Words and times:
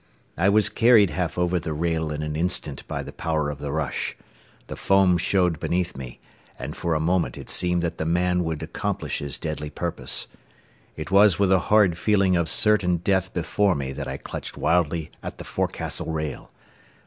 I 0.35 0.49
was 0.49 0.67
carried 0.67 1.11
half 1.11 1.37
over 1.37 1.59
the 1.59 1.73
rail 1.73 2.11
in 2.11 2.23
an 2.23 2.35
instant 2.35 2.81
by 2.87 3.03
the 3.03 3.13
power 3.13 3.51
of 3.51 3.59
the 3.59 3.71
rush. 3.71 4.17
The 4.65 4.75
foam 4.75 5.15
showed 5.19 5.59
beneath 5.59 5.95
me, 5.95 6.19
and 6.57 6.75
for 6.75 6.95
a 6.95 6.99
moment 6.99 7.37
it 7.37 7.51
seemed 7.51 7.83
that 7.83 7.99
the 7.99 8.05
man 8.05 8.43
would 8.43 8.63
accomplish 8.63 9.19
his 9.19 9.37
deadly 9.37 9.69
purpose. 9.69 10.25
It 10.95 11.11
was 11.11 11.37
with 11.37 11.51
a 11.51 11.59
horrid 11.69 11.99
feeling 11.99 12.35
of 12.35 12.49
certain 12.49 12.97
death 12.97 13.31
before 13.31 13.75
me 13.75 13.91
that 13.93 14.07
I 14.07 14.17
clutched 14.17 14.57
wildly 14.57 15.11
at 15.21 15.37
the 15.37 15.43
forecastle 15.43 16.11
rail. 16.11 16.49